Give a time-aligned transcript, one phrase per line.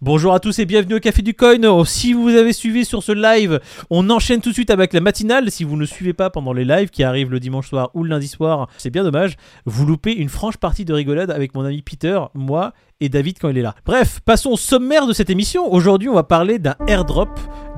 [0.00, 1.60] Bonjour à tous et bienvenue au Café du Coin.
[1.64, 3.58] Oh, si vous avez suivi sur ce live,
[3.90, 5.50] on enchaîne tout de suite avec la matinale.
[5.50, 8.10] Si vous ne suivez pas pendant les lives qui arrivent le dimanche soir ou le
[8.10, 9.34] lundi soir, c'est bien dommage.
[9.64, 13.48] Vous loupez une franche partie de rigolade avec mon ami Peter, moi et David quand
[13.48, 13.74] il est là.
[13.84, 15.66] Bref, passons au sommaire de cette émission.
[15.72, 17.30] Aujourd'hui, on va parler d'un airdrop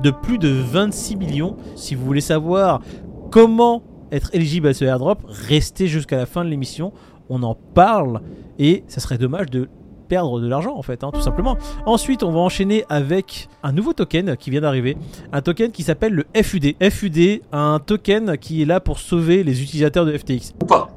[0.03, 1.57] de plus de 26 millions.
[1.75, 2.83] Si vous voulez savoir
[3.31, 3.81] comment
[4.11, 6.93] être éligible à ce airdrop, restez jusqu'à la fin de l'émission.
[7.29, 8.21] On en parle
[8.59, 9.69] et ça serait dommage de
[10.11, 11.57] perdre de l'argent en fait, hein, tout simplement.
[11.85, 14.97] Ensuite, on va enchaîner avec un nouveau token qui vient d'arriver,
[15.31, 16.75] un token qui s'appelle le FUD.
[16.91, 20.53] FUD, un token qui est là pour sauver les utilisateurs de FTX.
[20.61, 20.89] Ou pas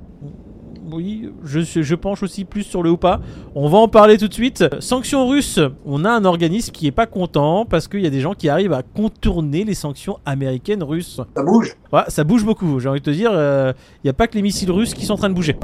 [0.93, 3.21] oui, je, je penche aussi plus sur le ou pas.
[3.55, 4.65] On va en parler tout de suite.
[4.81, 5.59] Sanctions russes.
[5.87, 8.49] On a un organisme qui est pas content parce qu'il y a des gens qui
[8.49, 11.21] arrivent à contourner les sanctions américaines russes.
[11.35, 12.81] Ça bouge Ouais, ça bouge beaucoup.
[12.81, 13.73] J'ai envie de te dire, euh,
[14.03, 15.57] il n'y a pas que les missiles russes qui sont en train de bouger.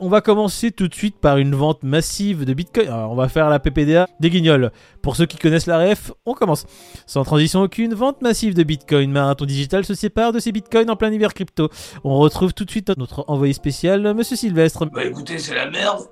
[0.00, 2.88] On va commencer tout de suite par une vente massive de Bitcoin.
[2.88, 4.70] Alors, on va faire la PPDA des guignols.
[5.00, 6.66] Pour ceux qui connaissent la ref, on commence.
[7.06, 9.10] Sans transition aucune, vente massive de Bitcoin.
[9.10, 11.70] Marathon Digital se sépare de ses Bitcoins en plein hiver crypto.
[12.04, 14.84] On retrouve tout de suite notre envoyé spécial, Monsieur Sylvestre.
[14.92, 16.02] Bah écoutez, c'est la merde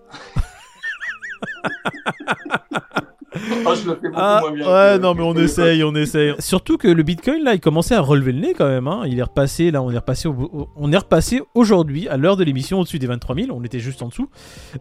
[3.35, 4.65] Ah, je le fais beaucoup Ah, moins bien.
[4.65, 6.35] ouais, que- non, mais on essaye, on essaye.
[6.39, 8.87] Surtout que le Bitcoin, là, il commençait à relever le nez quand même.
[8.87, 9.03] hein.
[9.07, 12.45] Il est repassé, là, on est repassé, au- on est repassé aujourd'hui, à l'heure de
[12.45, 13.49] l'émission, au-dessus des 23 000.
[13.53, 14.29] On était juste en dessous.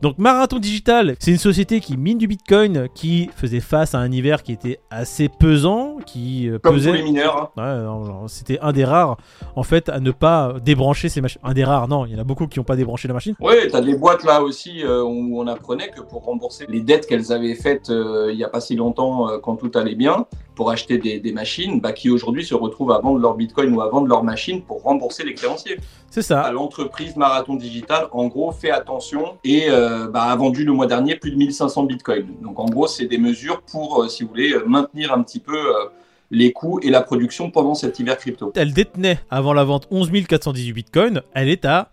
[0.02, 4.12] Donc, Marathon Digital, c'est une société qui mine du Bitcoin, qui faisait face à un
[4.12, 6.92] hiver qui était assez pesant, qui euh, Comme pesait.
[6.92, 7.52] tous les mineurs.
[7.58, 7.90] hein.
[7.92, 9.18] Ouais, c'était un des rares,
[9.56, 11.42] en fait, à ne pas débrancher ces machines.
[11.44, 13.36] Un des rares, non, il y en a beaucoup qui n'ont pas débranché la machine.
[13.40, 17.08] Ouais, t'as des boîtes là aussi euh, où on apprenait que pour rembourser les dettes
[17.08, 20.28] qu'elles avaient faites euh, il y a pas si longtemps euh, quand tout allait bien,
[20.56, 23.82] pour acheter des, des machines, bah, qui aujourd'hui se retrouvent à vendre leur bitcoin ou
[23.82, 25.78] à vendre leur machine pour rembourser les créanciers.
[26.10, 26.42] C'est ça.
[26.42, 30.88] À l'entreprise Marathon Digital, en gros, fait attention et euh, bah, a vendu le mois
[30.88, 32.28] dernier plus de 1500 bitcoins.
[32.42, 35.58] Donc en gros, c'est des mesures pour, euh, si vous voulez, maintenir un petit peu
[35.58, 35.90] euh,
[36.32, 38.54] les coûts et la production pendant cet hiver crypto.
[38.56, 41.90] Elle détenait avant la vente 11 418 bitcoins, elle est à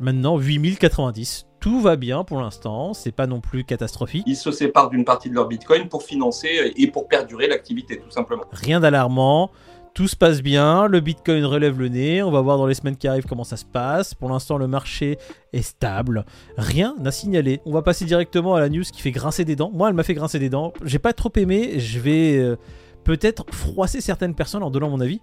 [0.00, 1.46] maintenant 8 090.
[1.62, 4.24] Tout va bien pour l'instant, c'est pas non plus catastrophique.
[4.26, 8.00] Ils se séparent d'une partie de leur bitcoin pour financer euh, et pour perdurer l'activité,
[8.00, 8.42] tout simplement.
[8.50, 9.48] Rien d'alarmant,
[9.94, 12.96] tout se passe bien, le bitcoin relève le nez, on va voir dans les semaines
[12.96, 14.12] qui arrivent comment ça se passe.
[14.12, 15.18] Pour l'instant, le marché
[15.52, 16.24] est stable,
[16.56, 17.60] rien n'a signalé.
[17.64, 19.70] On va passer directement à la news qui fait grincer des dents.
[19.72, 20.72] Moi, elle m'a fait grincer des dents.
[20.84, 22.56] J'ai pas trop aimé, je vais euh,
[23.04, 25.20] peut-être froisser certaines personnes en donnant mon avis.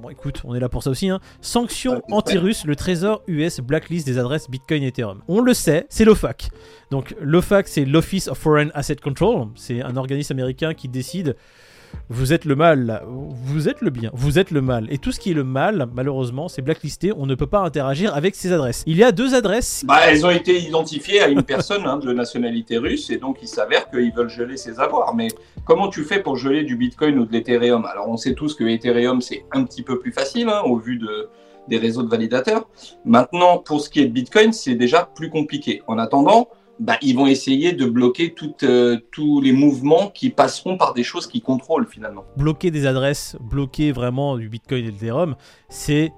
[0.00, 1.10] Bon, écoute, on est là pour ça aussi.
[1.10, 1.20] Hein.
[1.42, 5.22] Sanctions Ouais, anti-russes, le trésor US blacklist des adresses Bitcoin et Ethereum.
[5.28, 6.48] On le sait, c'est l'OFAC.
[6.90, 9.48] Donc l'OFAC, c'est l'Office of Foreign Asset Control.
[9.54, 11.36] C'est un organisme américain qui décide
[12.08, 14.86] vous êtes le mal, vous êtes le bien, vous êtes le mal.
[14.90, 18.14] Et tout ce qui est le mal, malheureusement, c'est blacklisté, on ne peut pas interagir
[18.14, 18.82] avec ces adresses.
[18.86, 19.84] Il y a deux adresses.
[19.86, 23.48] Bah, elles ont été identifiées à une personne hein, de nationalité russe et donc il
[23.48, 25.14] s'avère qu'ils veulent geler ses avoirs.
[25.14, 25.28] Mais
[25.64, 27.84] comment tu fais pour geler du Bitcoin ou de l'Ethereum?
[27.86, 30.98] Alors on sait tous que Ethereum c'est un petit peu plus facile hein, au vu
[30.98, 31.28] de,
[31.68, 32.68] des réseaux de validateurs.
[33.04, 35.82] Maintenant, pour ce qui est de Bitcoin, c'est déjà plus compliqué.
[35.86, 36.48] En attendant,
[36.78, 41.26] bah, ils vont essayer de bloquer euh, tous les mouvements qui passeront par des choses
[41.26, 42.24] qu'ils contrôlent finalement.
[42.36, 45.36] Bloquer des adresses, bloquer vraiment du Bitcoin et de l'Ethereum,
[45.68, 46.12] c'est,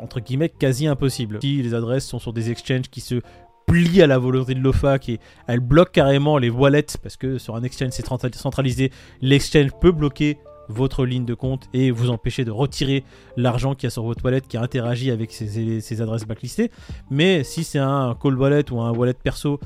[0.00, 1.38] entre guillemets, quasi impossible.
[1.42, 3.20] Si les adresses sont sur des exchanges qui se
[3.66, 7.54] plient à la volonté de l'OFAC et elles bloquent carrément les wallets, parce que sur
[7.54, 8.90] un exchange c'est centra- centralisé,
[9.20, 10.38] l'exchange peut bloquer
[10.70, 13.04] votre ligne de compte et vous empêcher de retirer
[13.36, 16.70] l'argent qu'il y a sur votre wallet qui interagit avec ces, adresses blacklistées.
[17.10, 19.60] Mais si c'est un cold wallet ou un wallet perso,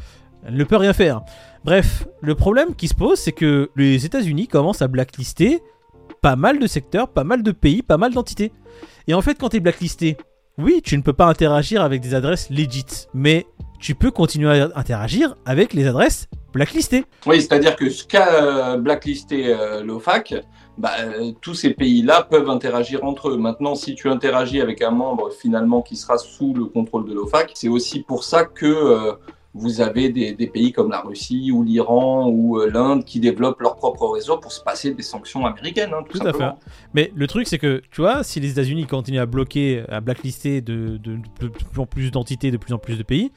[0.46, 1.22] elle ne peut rien faire.
[1.64, 5.62] Bref, le problème qui se pose, c'est que les États-Unis commencent à blacklister
[6.20, 8.52] pas mal de secteurs, pas mal de pays, pas mal d'entités.
[9.06, 10.16] Et en fait, quand tu es blacklisté,
[10.56, 13.46] oui, tu ne peux pas interagir avec des adresses legit, mais
[13.80, 17.04] tu peux continuer à interagir avec les adresses blacklistées.
[17.26, 20.34] Oui, c'est-à-dire que ce qu'a euh, blacklisté euh, l'OFAC,
[20.78, 23.36] bah, euh, tous ces pays-là peuvent interagir entre eux.
[23.36, 27.50] Maintenant, si tu interagis avec un membre finalement qui sera sous le contrôle de l'OFAC,
[27.54, 29.16] c'est aussi pour ça que
[29.54, 33.60] vous avez des, des pays comme la Russie ou l'Iran ou euh, l'Inde qui développent
[33.60, 36.58] leur propre réseau pour se passer des sanctions américaines, hein, tout, Tout à simplement.
[36.92, 40.60] Mais le truc, c'est que, tu vois, si les États-Unis continuent à bloquer, à blacklister
[40.60, 43.30] de, de- de plus en plus d'entités, de plus en plus de pays,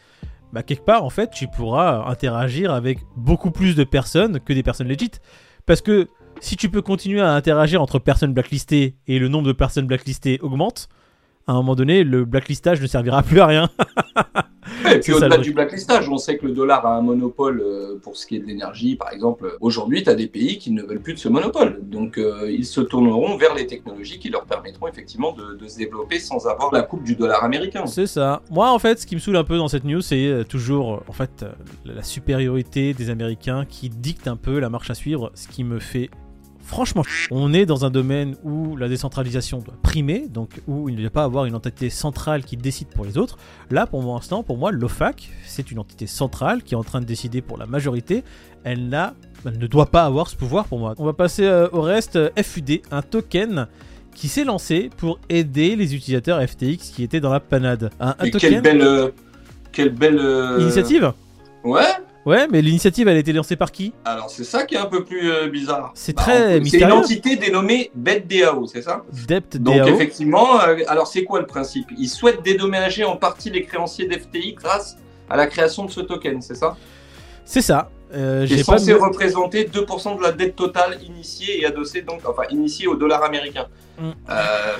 [0.54, 4.64] bah, quelque part, en fait, tu pourras interagir avec beaucoup plus de personnes que des
[4.64, 5.12] personnes legit.
[5.68, 6.08] Parce que
[6.40, 10.40] si tu peux continuer à interagir entre personnes blacklistées et le nombre de personnes blacklistées
[10.42, 10.88] augmente,
[11.48, 13.70] à un moment donné, le blacklistage ne servira plus à rien.
[14.92, 18.18] et puis au-delà du blacklistage, on sait que le dollar a un monopole euh, pour
[18.18, 19.56] ce qui est de l'énergie, par exemple.
[19.62, 21.80] Aujourd'hui, tu as des pays qui ne veulent plus de ce monopole.
[21.84, 26.20] Donc, euh, ils se tourneront vers les technologies qui leur permettront effectivement de, se développer
[26.20, 27.86] sans avoir la coupe du dollar américain.
[27.86, 28.42] C'est ça.
[28.52, 31.02] Moi, en fait, ce qui me saoule un peu dans cette news, c'est euh, toujours,
[31.08, 31.46] en fait,
[31.86, 35.80] la supériorité des Américains qui dicte un peu la marche à suivre, ce qui me
[35.80, 36.10] fait
[36.68, 41.02] franchement, on est dans un domaine où la décentralisation doit primer, donc où il ne
[41.02, 43.38] doit pas avoir une entité centrale qui décide pour les autres.
[43.72, 47.06] Là, pour l'instant, pour moi, l'OFAC, c'est une entité centrale qui est en train de
[47.06, 48.24] décider pour la majorité.
[48.64, 49.14] Elle, n'a,
[49.46, 50.94] elle ne doit pas avoir ce pouvoir pour moi.
[50.98, 52.20] On va passer euh, au reste.
[52.40, 53.68] FUD, un token
[54.14, 57.92] qui s'est lancé pour aider les utilisateurs FTX qui étaient dans la panade.
[58.00, 58.40] Un, token...
[58.40, 59.10] Quelle belle, euh,
[59.72, 61.14] quelle belle euh, initiative.
[61.64, 61.94] Ouais,
[62.28, 64.88] Ouais, mais l'initiative, elle a été lancée par qui Alors, c'est ça qui est un
[64.88, 65.92] peu plus euh, bizarre.
[65.94, 66.88] C'est bah, très mystérieux.
[66.88, 69.06] C'est une entité dénommée BetDAO, c'est ça?
[69.30, 71.88] Dept Donc, effectivement, euh, alors c'est quoi le principe?
[71.98, 74.98] Ils souhaitent dédommager en partie les créanciers d'FTI grâce
[75.30, 76.76] à la création de ce token, c'est ça?
[77.46, 77.90] C'est ça.
[78.14, 82.88] Euh, J'ai censé représenter 2% de la dette totale initiée et adossée, donc, enfin, initiée
[82.88, 83.68] au dollar américain.
[83.98, 84.10] Mm.
[84.30, 84.74] Euh,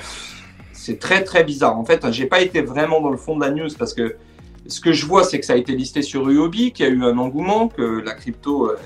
[0.74, 1.78] c'est très très bizarre.
[1.78, 4.16] En fait, j'ai pas été vraiment dans le fond de la news parce que
[4.68, 6.92] ce que je vois, c'est que ça a été listé sur Uobi, qu'il y a
[6.92, 8.76] eu un engouement, que la crypto, euh,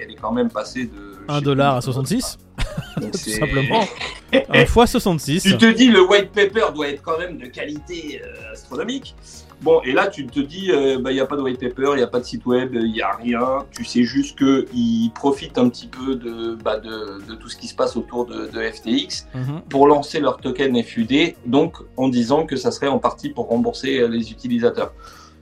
[0.00, 2.38] elle, est quand même passée de 1 dollar à 66
[3.00, 3.84] Tout simplement.
[4.48, 5.42] 1 fois 66.
[5.42, 9.14] Tu te dis, le white paper doit être quand même de qualité euh, astronomique.
[9.60, 11.90] Bon, et là, tu te dis, euh, bah, il n'y a pas de white paper,
[11.92, 13.64] il n'y a pas de site web, il n'y a rien.
[13.70, 17.68] Tu sais juste qu'ils profitent un petit peu de, bah, de, de, tout ce qui
[17.68, 19.62] se passe autour de, de FTX mhm.
[19.68, 24.06] pour lancer leur token FUD, donc en disant que ça serait en partie pour rembourser
[24.08, 24.92] les utilisateurs.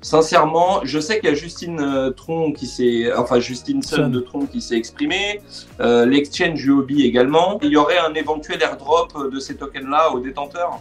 [0.03, 4.21] Sincèrement, je sais qu'il y a Justine euh, Tron qui s'est, enfin Justine Sun de
[4.21, 5.43] Tron qui s'est exprimée,
[5.81, 7.59] euh, l'exchange UOB également.
[7.63, 10.81] Il y aurait un éventuel airdrop de ces tokens-là aux détenteurs?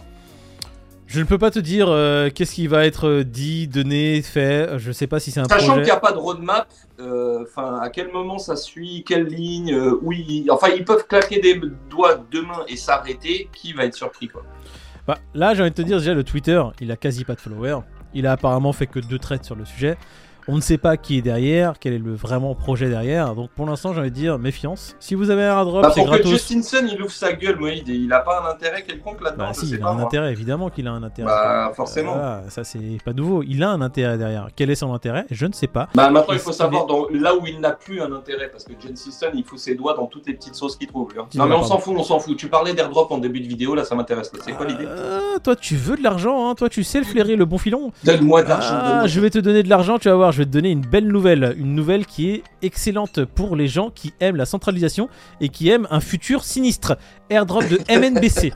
[1.06, 4.78] Je ne peux pas te dire euh, qu'est-ce qui va être dit, donné, fait.
[4.78, 6.68] Je ne sais pas si c'est un Sachant qu'il n'y a pas de roadmap,
[6.98, 12.24] enfin à quel moment ça suit, quelle ligne, oui, enfin ils peuvent claquer des doigts
[12.30, 13.50] demain et s'arrêter.
[13.52, 14.44] Qui va être surpris quoi?
[15.06, 17.40] Bah, Là, j'ai envie de te dire déjà le Twitter, il a quasi pas de
[17.40, 17.80] followers.
[18.14, 19.96] Il a apparemment fait que deux traites sur le sujet.
[20.50, 23.36] On ne sait pas qui est derrière, quel est le vraiment projet derrière.
[23.36, 24.96] Donc pour l'instant, j'ai envie de dire méfiance.
[24.98, 26.22] Si vous avez un airdrop, bah, c'est gratos.
[26.22, 29.44] Pour que Justinson il ouvre sa gueule, Moïd, il n'a pas un intérêt quelconque là-dedans.
[29.46, 31.28] Bah si, il a un intérêt, évidemment qu'il a un intérêt.
[31.28, 32.16] Bah forcément.
[32.48, 33.44] ça c'est pas nouveau.
[33.44, 34.48] Il a un intérêt derrière.
[34.56, 35.24] Quel est son intérêt?
[35.30, 35.88] Je ne sais pas.
[35.94, 37.06] Bah maintenant, il faut savoir dans...
[37.12, 40.06] là où il n'a plus un intérêt, parce que Justinson il fout ses doigts dans
[40.06, 41.10] toutes les petites sauces qu'il trouve.
[41.36, 42.36] Non mais on s'en fout, on s'en fout.
[42.36, 44.32] Tu parlais d'airdrop en début de vidéo, là ça m'intéresse.
[44.44, 44.86] C'est quoi l'idée?
[44.88, 47.92] ah, Toi tu veux de l'argent, hein toi tu sais le flairer, le bon filon.
[48.02, 48.74] Donne-moi de l'argent.
[48.74, 50.80] Ah, je vais te donner de l'argent, tu vas voir, je vais te donner une
[50.80, 55.08] belle nouvelle, une nouvelle qui est excellente pour les gens qui aiment la centralisation
[55.40, 56.96] et qui aiment un futur sinistre.
[57.28, 58.52] Airdrop de MNBC.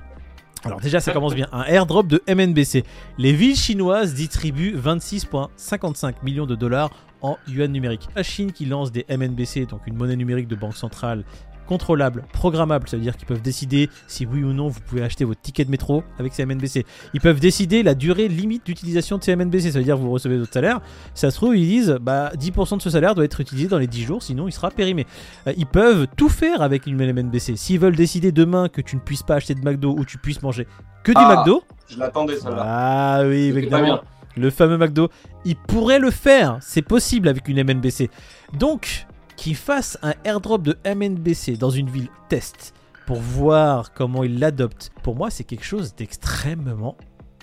[0.64, 2.84] Alors déjà ça commence bien, un airdrop de MNBC.
[3.18, 6.90] Les villes chinoises distribuent 26,55 millions de dollars
[7.20, 8.08] en yuan numérique.
[8.16, 11.24] La Chine qui lance des MNBC, donc une monnaie numérique de banque centrale
[11.66, 15.24] contrôlable, programmable, ça veut dire qu'ils peuvent décider si oui ou non vous pouvez acheter
[15.24, 16.84] votre ticket de métro avec ces MNBC.
[17.14, 20.10] Ils peuvent décider la durée limite d'utilisation de ces MNBC, ça veut dire que vous
[20.10, 20.80] recevez votre salaire.
[21.14, 23.86] Ça se trouve, ils disent bah 10% de ce salaire doit être utilisé dans les
[23.86, 25.06] 10 jours, sinon il sera périmé.
[25.46, 27.56] Euh, ils peuvent tout faire avec une MNBC.
[27.56, 30.42] S'ils veulent décider demain que tu ne puisses pas acheter de McDo ou tu puisses
[30.42, 30.66] manger
[31.02, 31.62] que du ah, McDo.
[31.88, 32.48] Je l'attendais ça.
[32.58, 34.00] Ah oui, évidemment.
[34.36, 35.10] Le fameux McDo,
[35.44, 38.10] ils pourraient le faire, c'est possible avec une MNBC.
[38.58, 42.74] Donc, qui fasse un airdrop de MNBC dans une ville test
[43.06, 46.96] pour voir comment il l'adopte, pour moi c'est quelque chose d'extrêmement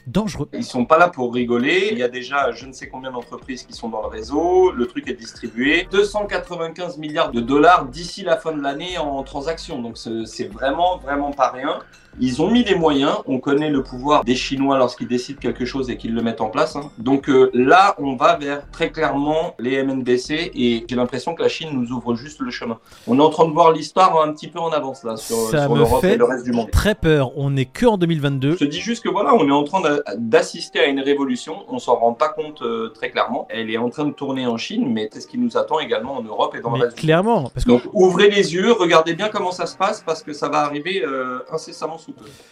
[0.08, 0.50] dangereux.
[0.54, 1.90] Ils sont pas là pour rigoler.
[1.92, 4.72] Il y a déjà je ne sais combien d'entreprises qui sont dans le réseau.
[4.72, 5.88] Le truc est distribué.
[5.92, 9.82] 295 milliards de dollars d'ici la fin de l'année en transactions.
[9.82, 11.80] Donc c'est vraiment, vraiment pas rien.
[12.20, 13.18] Ils ont mis des moyens.
[13.26, 16.50] On connaît le pouvoir des Chinois lorsqu'ils décident quelque chose et qu'ils le mettent en
[16.50, 16.76] place.
[16.76, 16.92] Hein.
[16.98, 21.50] Donc euh, là, on va vers très clairement les MNBC et j'ai l'impression que la
[21.50, 22.80] Chine nous ouvre juste le chemin.
[23.08, 26.04] On est en train de voir l'histoire un petit peu en avance là sur, l'Europe
[26.04, 26.70] et le reste du monde.
[26.72, 27.38] Très peur.
[27.38, 28.52] On n'est que en 2022.
[28.52, 29.82] Je te dis juste que voilà, on est en train
[30.18, 31.66] d'assister à une révolution.
[31.70, 33.48] On s'en rend pas compte euh, très clairement.
[33.50, 36.18] Elle est en train de tourner en Chine, mais c'est ce qui nous attend également
[36.18, 36.98] en Europe et dans le reste.
[36.98, 37.50] Clairement.
[37.54, 37.72] Parce que...
[37.72, 41.04] Donc ouvrez les yeux, regardez bien comment ça se passe parce que ça va arriver
[41.06, 41.98] euh, incessamment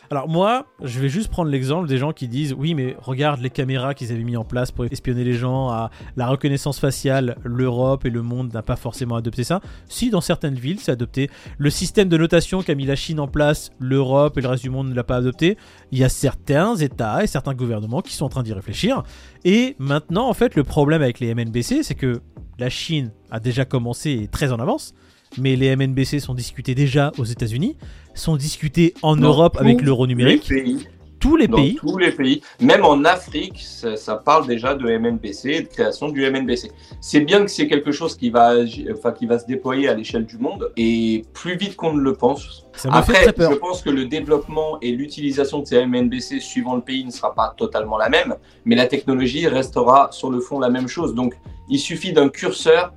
[0.10, 3.50] alors moi, je vais juste prendre l'exemple des gens qui disent oui mais regarde les
[3.50, 8.06] caméras qu'ils avaient mis en place pour espionner les gens à la reconnaissance faciale, l'Europe
[8.06, 9.62] et le monde n'a pas forcément adopté ça.
[9.88, 13.28] Si dans certaines villes c'est adopté, le système de notation qu'a mis la Chine en
[13.28, 15.58] place, l'Europe et le reste du monde ne l'a pas adopté,
[15.92, 19.04] il y a certains États et certains gouvernements qui sont en train d'y réfléchir.
[19.46, 22.22] Et maintenant en fait le problème avec les MNBC c'est que
[22.58, 24.94] la Chine a déjà commencé et très en avance
[25.38, 27.78] mais les MNBC sont discutés déjà aux États-Unis,
[28.16, 30.52] sont discutés en Europe avec l'euro numérique.
[31.20, 31.76] Tous les dans pays.
[31.76, 32.42] tous les pays.
[32.62, 36.72] Même en Afrique, ça, ça parle déjà de MNBC et de création du MNBC.
[37.02, 38.54] C'est bien que c'est quelque chose qui va,
[38.92, 42.14] enfin, qui va se déployer à l'échelle du monde et plus vite qu'on ne le
[42.14, 42.66] pense.
[42.74, 43.52] Ça me fait Après, très peur.
[43.52, 47.34] je pense que le développement et l'utilisation de ces MNBC suivant le pays ne sera
[47.36, 48.36] pas totalement la même,
[48.66, 51.14] mais la technologie restera sur le fond la même chose.
[51.14, 51.36] Donc,
[51.70, 52.94] il suffit d'un curseur.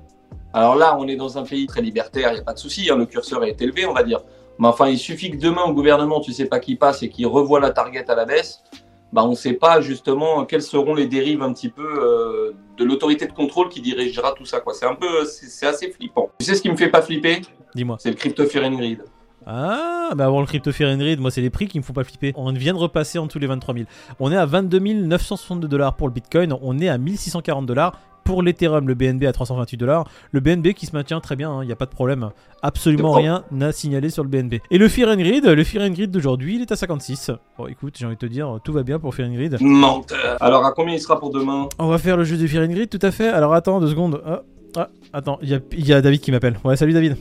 [0.53, 2.89] Alors là, on est dans un pays très libertaire, il n'y a pas de souci,
[2.89, 4.21] hein, le curseur est élevé, on va dire.
[4.59, 7.25] Mais enfin, il suffit que demain, au gouvernement, tu sais pas qui passe et qui
[7.25, 8.63] revoit la target à la baisse,
[9.11, 12.83] bah, on ne sait pas justement quelles seront les dérives un petit peu euh, de
[12.83, 14.59] l'autorité de contrôle qui dirigera tout ça.
[14.59, 14.73] quoi.
[14.73, 16.29] C'est un peu, c'est assez flippant.
[16.39, 17.41] Tu sais ce qui me fait pas flipper?
[17.75, 17.97] Dis-moi.
[17.99, 19.03] C'est le crypto fear and greed.
[19.45, 21.93] Ah, bah avant le crypto fear and greed, moi c'est les prix qui me font
[21.93, 22.33] pas flipper.
[22.35, 23.85] On vient de repasser en dessous les 23 000.
[24.19, 28.41] On est à 22 962 dollars pour le Bitcoin, on est à 1640 dollars pour
[28.43, 30.05] l'Ethereum, le BNB à 328 dollars.
[30.31, 32.29] Le BNB qui se maintient très bien, il n'y a pas de problème.
[32.61, 34.55] Absolument rien à signaler sur le BNB.
[34.71, 37.31] Et le Fear and Greed, le Fear and Greed d'aujourd'hui, il est à 56.
[37.57, 39.57] Bon écoute, j'ai envie de te dire, tout va bien pour Fear and Greed.
[39.61, 40.37] Menteur.
[40.39, 41.67] Alors, à combien il sera pour demain?
[41.79, 43.27] On va faire le jeu du Fear and Greed, tout à fait.
[43.27, 44.21] Alors attends deux secondes.
[44.25, 44.43] Ah,
[44.75, 46.57] ah, attends, il y a, il y a David qui m'appelle.
[46.63, 47.17] Ouais, salut David.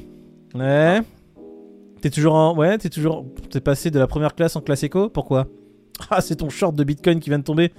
[0.54, 1.00] Ouais.
[2.00, 2.56] T'es toujours en.
[2.56, 3.26] Ouais, t'es toujours.
[3.50, 5.09] T'es passé de la première classe en classe éco?
[5.09, 5.47] Pourquoi?
[6.11, 7.73] Ah, c'est ton short de Bitcoin qui vient de tomber.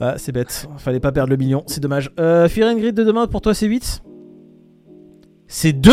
[0.00, 0.66] Ah, c'est bête.
[0.78, 2.10] Fallait pas perdre le million, c'est dommage.
[2.18, 4.02] Euh, Fear and Greed de demain, pour toi, c'est 8
[5.46, 5.92] C'est 2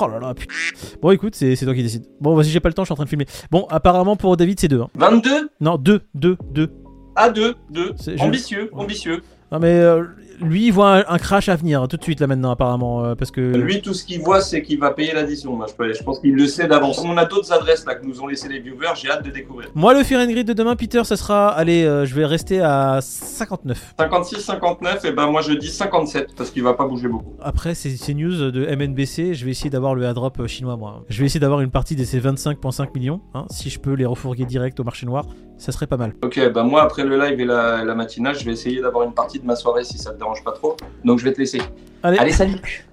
[0.00, 0.52] Oh là là, putain.
[1.00, 2.06] Bon, écoute, c'est toi qui décides.
[2.20, 3.26] Bon, vas-y, j'ai pas le temps, je suis en train de filmer.
[3.50, 4.82] Bon, apparemment, pour David, c'est 2.
[4.94, 6.70] 22 Non, 2, 2, 2.
[7.14, 7.92] à 2, 2.
[7.96, 9.22] C'est- je- Ambitieux, ambitieux.
[9.52, 10.02] Non mais euh,
[10.40, 13.14] lui il voit un, un crash à venir tout de suite là maintenant apparemment euh,
[13.14, 15.54] parce que Lui, tout ce qu'il voit, c'est qu'il va payer l'addition.
[15.56, 17.00] Moi, je, pense qu'il le sait d'avance.
[17.04, 18.94] On a d'autres adresses là que nous ont laissé les viewers.
[18.94, 19.68] J'ai hâte de découvrir.
[19.74, 23.00] moi le Fear and de demain Peter ça sera allez euh, je vais rester à
[23.00, 27.34] 59 56, 59, et ben moi je dis 57 parce qu'il va pas bouger beaucoup.
[27.42, 31.04] après ces, ces news de MNBC je vais essayer d'avoir le airdrop euh, chinois moi
[31.08, 34.06] je vais essayer d'avoir une partie de ces 25.5 millions hein, si je peux les
[34.06, 35.26] refourguer direct au marché noir
[35.58, 38.44] ça serait pas mal Ok, ben moi après le live et la, la matinale, je
[38.44, 40.76] vais essayer d'avoir une partie de ma soirée si ça te dérange pas trop.
[41.04, 41.60] Donc je vais te laisser.
[42.02, 42.84] allez, Allez, salut